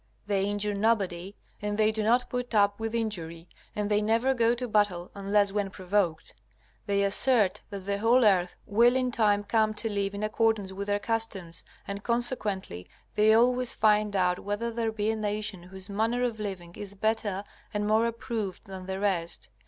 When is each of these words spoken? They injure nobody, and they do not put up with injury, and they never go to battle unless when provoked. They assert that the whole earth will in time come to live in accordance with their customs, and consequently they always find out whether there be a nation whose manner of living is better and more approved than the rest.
They 0.25 0.45
injure 0.45 0.73
nobody, 0.73 1.35
and 1.61 1.77
they 1.77 1.91
do 1.91 2.01
not 2.01 2.27
put 2.27 2.55
up 2.55 2.79
with 2.79 2.95
injury, 2.95 3.47
and 3.75 3.87
they 3.91 4.01
never 4.01 4.33
go 4.33 4.55
to 4.55 4.67
battle 4.67 5.11
unless 5.13 5.51
when 5.51 5.69
provoked. 5.69 6.33
They 6.87 7.03
assert 7.03 7.61
that 7.69 7.81
the 7.85 7.99
whole 7.99 8.25
earth 8.25 8.55
will 8.65 8.95
in 8.95 9.11
time 9.11 9.43
come 9.43 9.75
to 9.75 9.89
live 9.91 10.15
in 10.15 10.23
accordance 10.23 10.73
with 10.73 10.87
their 10.87 10.97
customs, 10.97 11.63
and 11.87 12.01
consequently 12.01 12.89
they 13.13 13.31
always 13.35 13.75
find 13.75 14.15
out 14.15 14.39
whether 14.39 14.71
there 14.71 14.91
be 14.91 15.11
a 15.11 15.15
nation 15.15 15.61
whose 15.61 15.87
manner 15.87 16.23
of 16.23 16.39
living 16.39 16.73
is 16.75 16.95
better 16.95 17.43
and 17.71 17.85
more 17.85 18.07
approved 18.07 18.65
than 18.65 18.87
the 18.87 18.99
rest. 18.99 19.49